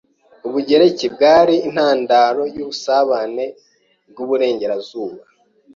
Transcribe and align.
Ubugereki 0.47 1.05
bwari 1.15 1.55
intandaro 1.67 2.41
yubusabane 2.55 3.45
bwiburengerazuba. 4.09 5.19